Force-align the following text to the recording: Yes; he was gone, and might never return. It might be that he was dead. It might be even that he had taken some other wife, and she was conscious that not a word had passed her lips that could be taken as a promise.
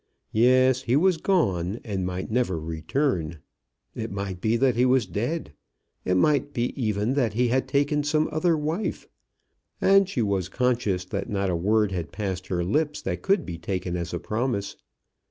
Yes; 0.33 0.81
he 0.81 0.95
was 0.95 1.17
gone, 1.17 1.79
and 1.85 2.07
might 2.07 2.31
never 2.31 2.59
return. 2.59 3.37
It 3.93 4.09
might 4.11 4.41
be 4.41 4.57
that 4.57 4.75
he 4.75 4.83
was 4.83 5.05
dead. 5.05 5.53
It 6.05 6.15
might 6.15 6.53
be 6.53 6.73
even 6.75 7.13
that 7.13 7.33
he 7.33 7.49
had 7.49 7.67
taken 7.67 8.03
some 8.03 8.27
other 8.31 8.57
wife, 8.57 9.07
and 9.79 10.09
she 10.09 10.23
was 10.23 10.49
conscious 10.49 11.05
that 11.05 11.29
not 11.29 11.51
a 11.51 11.55
word 11.55 11.91
had 11.91 12.11
passed 12.11 12.47
her 12.47 12.63
lips 12.63 13.03
that 13.03 13.21
could 13.21 13.45
be 13.45 13.59
taken 13.59 13.95
as 13.95 14.11
a 14.11 14.17
promise. 14.19 14.75